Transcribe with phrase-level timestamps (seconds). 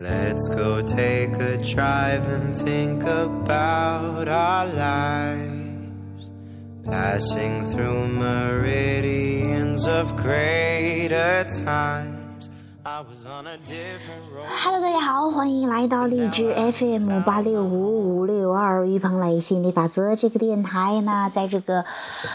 [0.00, 6.30] Let's go take a drive and think about our lives.
[6.84, 12.17] Passing through meridians of greater time.
[13.24, 13.42] Hello，
[14.80, 21.84] 大家好，欢迎来到荔枝 FM 八六五五六二于鹏雷心理法则这个电台呢，在这个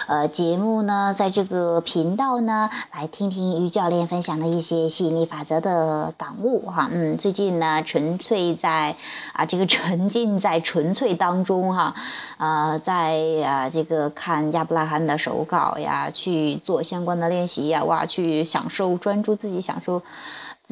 [0.07, 6.89] 呃节目呢，在这个频道呢，来听听于教练分享的一些吸引力法则的感悟哈。
[6.91, 8.97] 嗯，最近呢，纯粹在
[9.31, 11.95] 啊这个沉浸在纯粹当中哈，
[12.37, 20.01] 呃，在啊这个看亚伯拉罕的手稿呀，去做相关的练习呀，哇，去享受专注自己享受。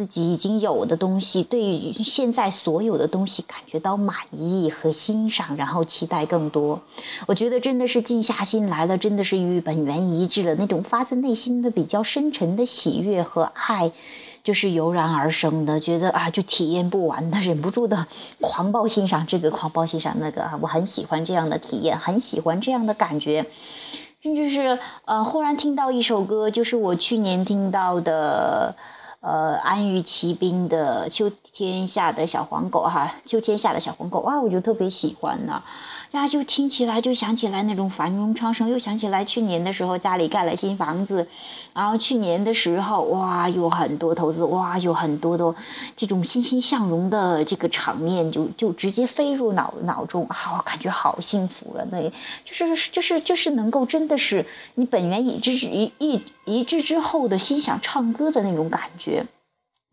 [0.02, 6.82] 自己已经有的东西，对现在所有的东西感觉到满意和欣赏，然后期待更多。
[7.27, 10.55] 我觉得真的是静下心来了，真的是与本源一致了。
[10.55, 13.91] 那种发自内心的比较深沉的喜悦和爱，
[14.44, 15.80] 就是油然而生的。
[15.80, 18.08] 觉得啊，就体验不完的，忍不住的
[18.40, 20.58] 狂暴欣赏这个，狂暴欣赏那个啊！
[20.63, 23.46] 我很喜欢这样的体验，很喜欢这样的感觉。
[24.24, 28.76] 甚至是呃，忽然听到一首歌，就是我去年听到的。
[29.22, 35.64] 呃，安于骑兵的秋天下的小黄狗哈，秋天下的小黄狗哇，我就特别喜欢呢。
[36.12, 41.29] 呀，就听起来就想起来那种繁荣昌盛，又想起来去年的时候家里盖了新房子，
[41.73, 45.55] 然后去年的时候哇，有很多投资，哇，有很多的
[45.95, 51.85] 这种欣欣向荣的这个场面，就就直接飞入脑脑中啊，我感觉好幸福啊！
[51.90, 52.01] 那，
[52.43, 59.27] 就是就是就是能够真的是你本源已知一一一致之后的心想唱歌的那种感觉。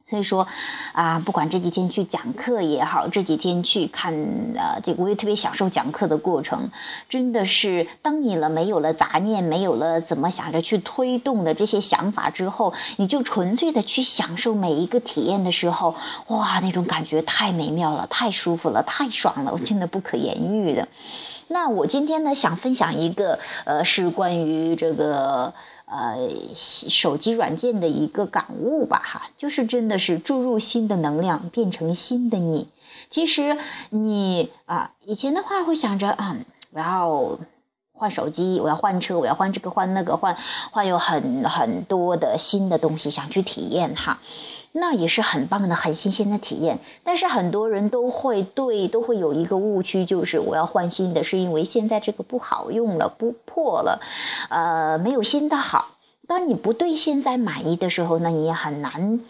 [0.08, 0.46] 所以说，
[0.92, 4.14] 啊，不管这几天去讲课也好，这几天去看，
[4.56, 6.70] 呃，这个我也特别享受讲课的过程。
[7.10, 15.94] 真的是，当你了没有了杂念，没有了怎么想着去推动的这些想法之后，你就纯粹的去享受每一个体验的时候，
[16.28, 20.88] 哇，那种感觉太美妙了，太舒服了，太爽了，我真的不可言喻的。
[21.48, 25.52] 那我今天呢，想分享一个，呃，是关于这个。
[25.90, 26.18] 呃，
[26.54, 32.68] 手机软件的一个感悟吧，哈，就是真的是注入新的能量，变成新的你。
[33.08, 33.56] 其实
[33.88, 36.36] 你啊，以前的话会想着啊，
[36.72, 37.38] 我要
[37.92, 40.36] 换手机，我要换车，我要换这个换那个换
[40.70, 44.20] 换有很很多的新的东西想去体验哈。
[44.80, 54.00] 那也是很棒的、很新鲜的体验，但是很多人都会对都会有一个误区，就是我要换新的，是因为现在这个不好用了、不破了，
[54.50, 55.88] 呃，没有新的好。
[56.28, 59.20] 当你不对现在满意的时候，那你也很难，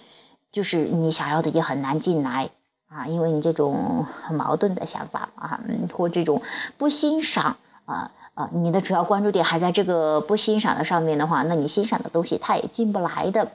[0.52, 2.50] 就是你想要的也很难进来
[2.88, 5.60] 啊，因为你这种很矛盾的想法啊，
[5.92, 6.42] 或这种
[6.76, 7.56] 不欣赏
[7.86, 13.52] 啊啊，你的主要关注点还在这个不欣赏的上面的话，那你欣赏的东西它也进不来的。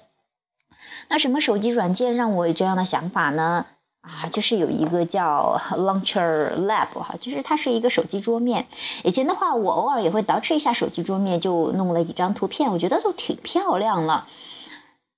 [1.09, 3.65] 那什么手机软件让我有这样的想法呢？
[4.01, 8.67] 啊，就是有一个叫 Launcher Lab 哈，就是它是一个手机桌面。
[9.03, 14.27] 以前的话，我偶尔也会捯饬一下手机桌面，就弄了一张图片，我觉得都挺漂亮了。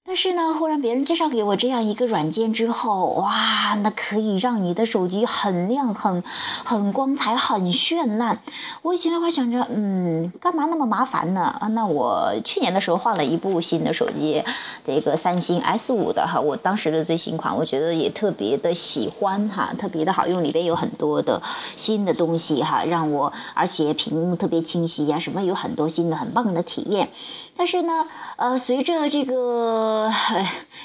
[0.08, 6.24] 但是呢，忽然别人介绍给我这样一个软件之后，哇，那可以让你的手机很亮、很
[6.64, 8.40] 很光彩、很绚烂。
[8.84, 11.42] 我以前的话想着，嗯，干嘛那么麻烦呢？
[11.42, 14.44] 啊，那我去年的时候换了一部新的手机，
[14.86, 21.42] 这个三星 S 五的哈，我当时的最新款，我觉得也特别的喜欢哈，特别的好用，里边有很多的
[21.78, 27.10] 新的东西哈，让我而且屏幕特别清晰呀，什么有很多新的很棒的体验。
[27.58, 28.06] 但是呢，
[28.36, 30.12] 呃，随着这个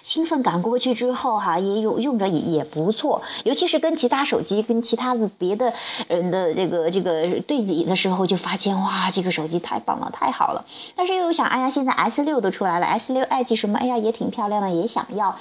[0.02, 3.22] 兴奋感过去之后，哈，也有用着也也不错。
[3.44, 5.74] 尤其是跟其他手机、跟其他的别的
[6.08, 10.64] 人的这个这个对比的时候，就发现哇，这个手机太棒了，太好了。
[10.94, 15.36] 但是又想，哎呀，现在 S 六都出来了，S 六 Edge 什么，哎呀，也挺漂亮的，也想要。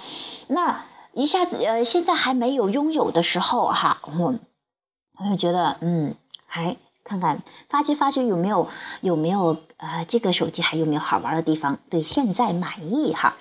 [0.47, 4.33] 那一下子，呃，现在还没有拥有的时候，哈，我
[5.19, 6.15] 我就觉得，嗯，
[6.47, 6.75] 还。
[7.01, 8.67] 看看，发掘发掘有没有
[9.01, 11.79] 有没有啊，这个手机还有没有好玩的地方？
[11.89, 13.37] 对，现在满意哈。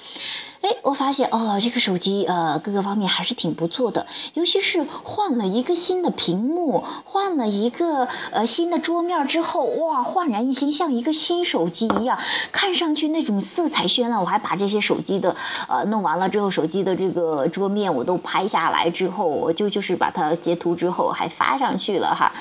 [0.61, 12.19] 哎，我发现哦，这个手机呃各个方面还是挺不错的，尤其是换了一个新的屏幕，换了一个呃新的桌面之后，哇，焕然一新，像一个新手机一样，
[12.51, 14.21] 看上去那种色彩绚烂。
[14.21, 15.37] 我还把这些手机的
[15.69, 22.33] 呃弄完了之后，手机的这个桌面我都拍下来之后，我就就是把它截图之后还发上去了哈。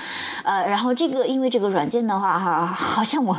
[0.43, 3.37] 呃，然后这个因为这个软件的话哈，好像我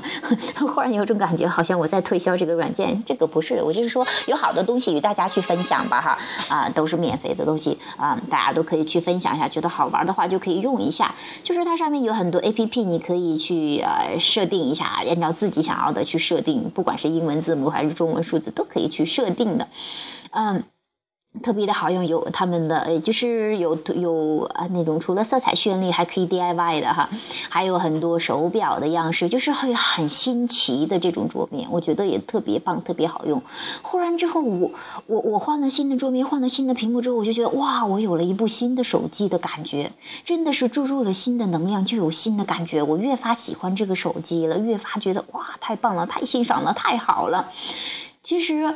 [0.73, 4.69] 忽然有种感觉，好像我在推销这个软件，这个不是，我就是说有好的。
[4.69, 6.19] 东西与大家去分享吧，哈
[6.55, 11.15] 啊，都是免费的东西啊，大家都可以去分享一下，觉得好玩的话就可以用一下。
[11.43, 19.69] 就是它上面有很多 A P P，你可以去呃设定一下，按照自己想要的去设定，不管是英文字母还是中文数字，都可以去设定的。
[20.33, 20.65] 嗯，
[21.42, 27.10] 特别的好用，有他们的，就是有有啊那种除了色彩绚丽，还可以 DIY 的哈，
[27.50, 33.42] 还有很多手表的样式，就是会很新奇的这种桌面，我觉得也特别棒，特别好用。
[33.82, 34.72] 忽然之后，我
[35.06, 39.92] 我我换了新的桌面，换了新的屏幕之后，我就觉得哇，我有了一部新的手机的感觉，
[40.25, 42.82] 真的是注入了新的能量，就有新的感觉。
[42.82, 47.52] 我越发喜欢这个手机了，越发觉得哇，太棒了，太欣赏了，太好了。
[48.22, 48.75] 其实。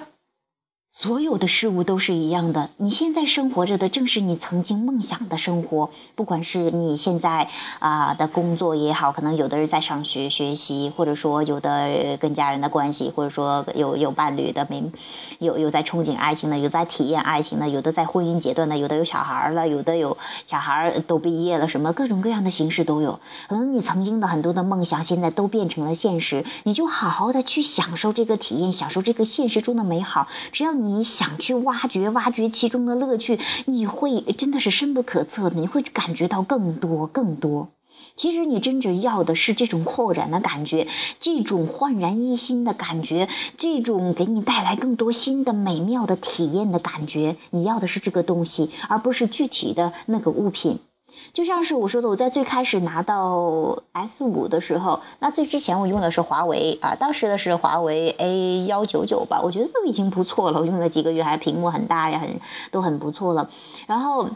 [0.94, 2.68] 所有的事物都是一样的。
[2.76, 7.48] 你现在生活着的正是你曾经梦想的生活，不管是你现在
[7.78, 14.84] 啊的工作也好，可能有的人在上学学习，或者说有的跟家人的关系，或者说有有伴侣的没
[15.38, 23.18] 有有在憧憬爱情的，有在体验爱情的，有的在婚姻阶段的，有的有小孩了，有的有小孩都毕业了，什么各种各样的形式都有。
[23.48, 30.28] 可能你曾经的很多的梦想现在都变成了现实，你就好好的去享受这个体验，享受这个现实中的美好。
[30.52, 31.02] 只要你你。
[31.04, 37.68] 想去挖掘挖掘其中的乐趣，你会真的是深不可测的，你会感觉到更多更多。
[38.16, 40.86] 其实你真正要的是这种扩展的感觉，
[41.20, 47.36] 这种焕然一新的感觉，这种给你带来更多新的美妙的体验的感觉。
[47.50, 50.78] 你要的是这个东西，而不是具体的那个物品。
[51.32, 60.60] 就像是我说的，我在最开始拿到 S 五的时候，那最之前我用的是华为啊，当时的是华为 A 幺九九吧，我觉得都已经不错了。
[60.60, 62.40] 我用了几个月，还屏幕很大呀，很
[62.70, 63.48] 都很不错了。
[63.86, 64.28] 然后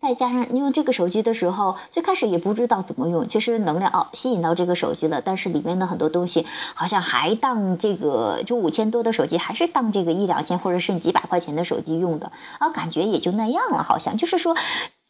[0.00, 6.44] 再加上用这个手机的时候，最开始也不知道怎么用，其实能量哦吸引到这个手机了，但是里面的很多东西
[6.74, 14.54] 好像还当这个就五千多的手机，还是当这个一两千或者是几百块钱的手机用的啊，感觉也就那样了，好像就是说。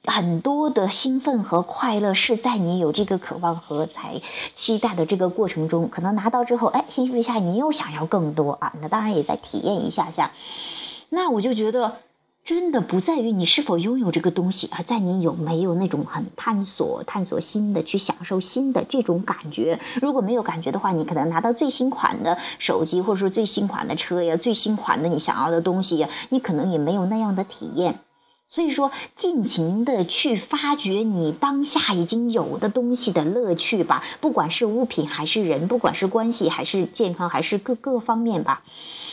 [0.09, 4.23] 很多的兴奋和快乐是在你有这个渴望和才
[4.55, 8.73] 期待的这个过程中，可能拿到之后，哎，兴奋一下，你又想要更多啊。
[8.81, 10.33] 那当然也在体验一下下。
[11.11, 11.97] 那我就觉得，
[12.45, 19.79] 真的不在于你是否拥有这个东西，而在你有没有那种很探索、探索新的、去享受新的这种感觉。
[20.01, 27.99] 如果没有感觉的话，你可能拿到最新款的手机，或者说最新款的车呀，最新款的你想要的东西呀，你可能也没有那样的体验。
[28.51, 38.63] 所以说，尽情的去发掘你当下已经有的东西的乐趣吧，不管是物品还是人，不管是关系还是健康还是各各方面吧，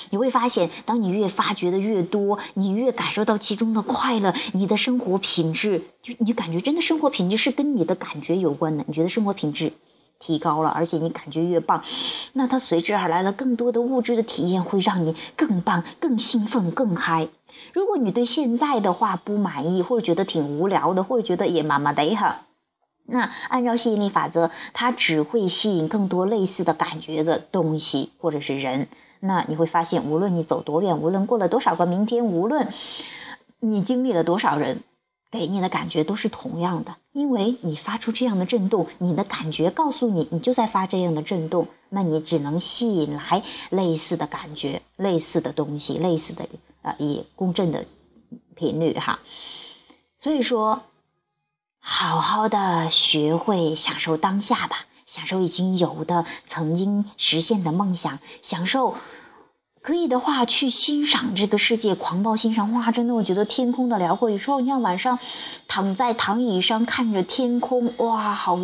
[0.10, 8.86] 你会发现，当你越发掘的越多，你越感受到其中的快乐，你的生活品质就你感觉真的生活品质是跟你的感觉有关的。
[8.88, 9.74] 你觉得生活品质
[10.18, 11.84] 提高了，而且你感觉越棒，
[12.32, 17.28] 那它随之而来了更多的物质的体验，会让你更棒、更兴奋、更嗨。
[17.74, 22.42] 如果你对现在的话不满意，或者觉得挺无聊的，或者觉得也麻麻的哈，
[23.06, 28.88] 那按照吸引力法则，它只会吸引更多类似的感觉的东西或者是人。
[29.20, 32.72] 那你会发现，无论你走多远，无论过了多少个明天，无论
[33.60, 34.82] 你经历了多少人，
[35.36, 46.48] 给你的感觉都是同样的，因为你发出这样的震动，你的感觉告诉你，你就在发这样的震动，那你只能吸引来类似的感觉、类似的东西、类似的。
[46.82, 47.86] 啊，以共振的
[48.56, 49.20] 频率哈，
[50.20, 50.84] 所以说，
[51.80, 58.94] 好好的学会享受当下吧，享受已经有的、曾经实现的梦想，享受。
[59.86, 62.92] 可以的话，去欣赏这个世界，狂暴欣赏哇！
[62.92, 64.32] 真的，我觉得天空的辽阔。
[64.32, 65.20] 有时候你像晚上
[65.68, 68.58] 躺在躺椅上看着天空，哇，好，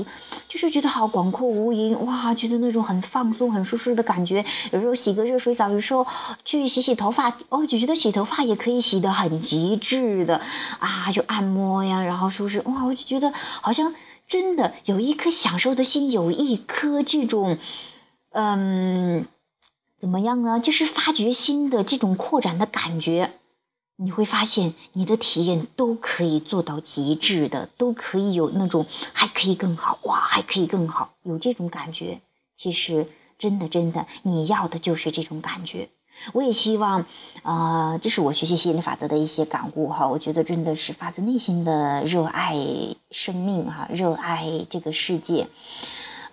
[0.49, 4.43] 就是觉得好广阔无垠，哇，觉得那种很放松、很舒适的感觉。
[4.71, 6.07] 有时候洗个热水澡，有时候
[6.43, 10.41] 去洗洗头发，哦，就觉得洗头发也可以洗得很极致的
[10.79, 13.93] 啊，就按摩呀，然后舒适，哇，我就觉得好像
[14.27, 17.59] 真的有一颗享受的心，有一颗这种，
[18.31, 19.27] 嗯。
[20.01, 20.59] 怎么样呢？
[20.59, 23.33] 就是发掘新的这种扩展的感觉，
[23.97, 32.19] 你会发现你的体验都可以做到极致的，都可以有那种还可以更好哇，还可以更好，有这种感觉。
[32.55, 35.89] 其实真的真的，你要的就是这种感觉。
[36.33, 37.05] 我也希望，
[37.43, 40.07] 啊，这是我学习吸引力法则的一些感悟哈。
[40.07, 42.55] 我觉得真的是发自内心的热爱
[43.11, 45.47] 生命哈，热爱这个世界。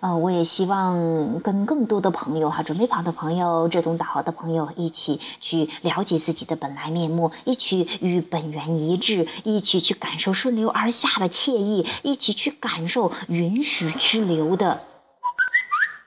[0.01, 14.79] 呃，我也希望跟更多的朋友哈，准备跑的朋友、志同道合的朋友一起去了解自己的本来面目，一起与本源一致，一起去感受顺流而下的惬意，一起去感受允许之流的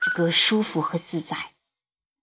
[0.01, 1.37] 这个舒服和自在。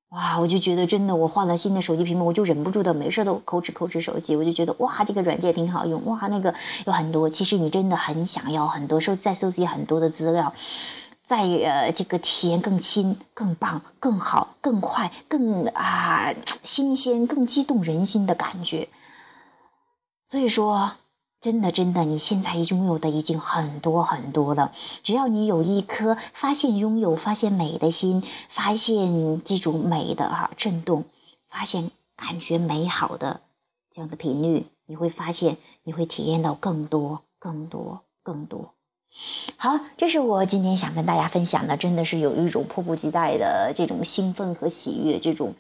[0.09, 6.53] 哇，我就觉得真的，我换了新的手机屏幕，我就忍不住的没事都抠哧抠哧手机，我就觉得哇，这个软件挺好用，哇，那个
[6.85, 10.53] 有很多，其实你真的很想要很多，时候在搜集很多的资料。
[11.31, 16.35] 在呃，这个体验更新、更棒、更好、更快、更啊
[16.65, 18.89] 新鲜、更激动人心的感觉。
[20.27, 20.95] 所以说，
[21.41, 24.73] 真的真的，你现在拥有的已经很多很多了。
[25.05, 31.05] 只要你有一颗发现拥有、发现美的心，发现这种美的哈震动，
[31.49, 33.41] 发现感觉美好的
[33.93, 38.75] 这样的频率，你会发现你会体验到更多、更多、更多。
[39.57, 45.55] 好，这是我今天想跟大家分享的，真的是有一种迫不及待的这种兴奋和喜悦，这种，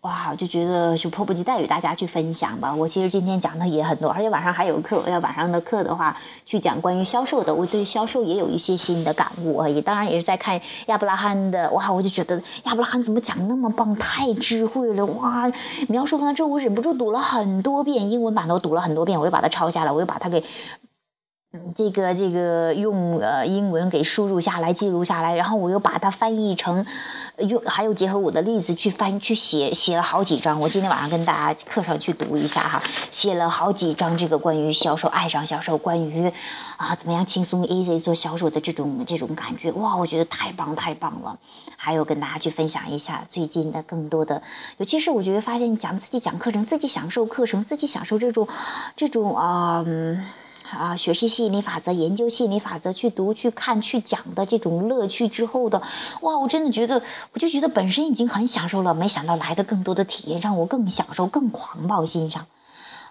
[0.00, 2.74] 哇，就觉得就迫不及待与大家去分享吧。
[2.74, 6.16] 我其实今天讲的也很多，而且晚上还有课，要晚上的课的话
[6.46, 9.80] 去讲关于销售的，我对销售也有一些新的感悟而已。
[9.80, 15.52] 当然也是在看亚伯拉罕的，哇，我就觉得亚伯拉罕怎么讲那么棒，太智慧了，哇！
[15.88, 20.42] 描述完了之后，我忍不住读了很多遍，英文版都读了很多遍，我又把它抄下来，我又把它给。
[21.50, 26.84] 嗯，这个这个用呃英文给输入下来，记录下来，然后我又把它翻译成，
[27.38, 30.60] 用还有结合我的例子去翻去写写了好几张。
[30.60, 36.30] 我今天晚上跟大家课上去读一下哈，写了好几张这个关于销售，爱上销售，关于
[36.76, 41.38] 啊怎么样轻松 easy 做销售的这种这种感觉，哇，我觉得太棒太棒了。
[41.78, 44.42] 还有跟大家去分享一下最近的更多的，
[44.76, 48.48] 尤其是我觉得发现讲自己讲课程，自己享受课程，自己享受这种
[48.96, 49.86] 这种啊。
[50.70, 55.82] 啊，学习吸引力法则，研究吸引力法则，去读、去看、去讲的这种乐趣之后的，
[56.20, 62.46] 哇，我真的觉得，我就觉得本身已经很享受了，没想到来的更多的体验，让我更享受、更狂暴欣赏。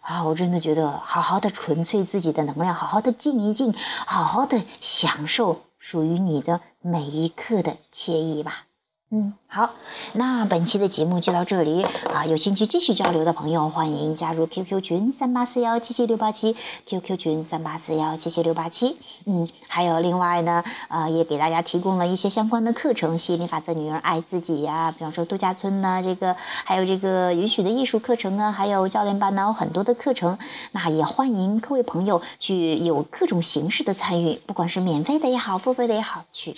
[0.02, 3.74] 啊，我真的觉得，好好的纯粹自己的能量，好好的静一静，
[4.06, 8.64] 好好的享受属于你的每一刻的惬意吧。
[9.10, 9.70] 嗯，好，
[10.16, 11.82] 那本期的节目就到这里
[12.14, 12.26] 啊！
[12.28, 18.98] 有兴趣继续交流的朋友，欢迎加入 QQ 群三八四幺七七六八七，QQ 群三八四幺七七六八七。
[19.26, 26.36] 嗯，还有另外呢，呃，也给大家提供了一些相关的课程，吸引力法则、女人爱自己呀，比方说度假村呐，这个
[26.66, 30.38] 还有这个允许的艺术课程啊，还有教练班呢，有很多的课程。
[30.74, 36.58] 那也欢迎各位朋友去有各种形式的参与，不管是免费的也好，付费的也好，去。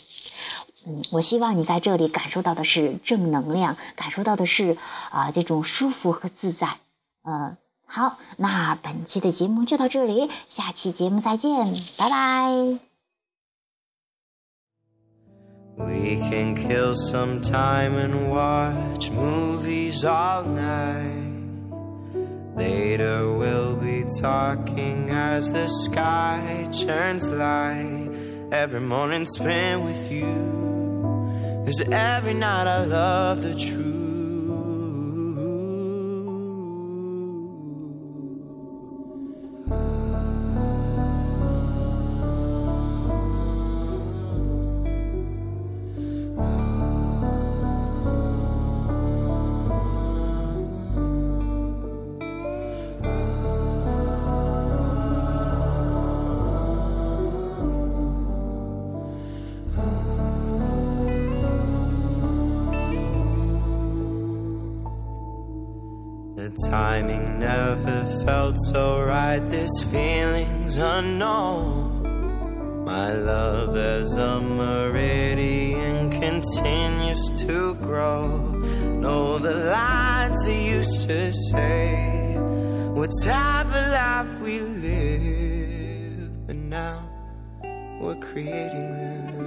[1.11, 4.77] 我希望你在这里感受到的是正能量，感受到的是
[5.11, 6.77] 啊这种舒服和自在。
[7.23, 11.65] 嗯，好，那本期的节目就到这里，下期节目再见，
[11.97, 12.79] 拜拜。
[28.51, 30.68] every morning spent with you.
[31.69, 33.88] Cause every night I love the truth.
[66.69, 69.39] Timing never felt so right.
[69.49, 72.85] This feeling's unknown.
[72.85, 78.27] My love as a meridian continues to grow.
[79.03, 82.37] Know the lines they used to say.
[82.93, 87.09] What type of life we live, but now
[87.99, 89.38] we're creating them.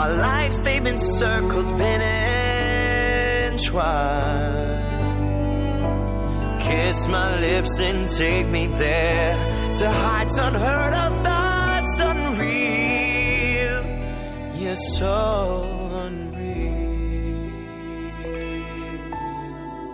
[0.00, 1.68] Our lives, they've been circled,
[3.52, 3.82] entwined.
[6.62, 9.36] Kiss my lips and take me there
[9.76, 13.84] to heights unheard of, thoughts unreal.
[14.58, 15.64] You're so
[16.06, 17.50] unreal.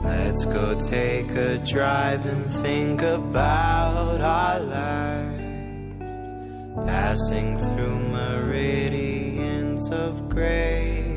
[0.04, 5.40] Let's go take a drive and think about our life.
[6.86, 9.15] Passing through meridians
[9.76, 11.15] of grace.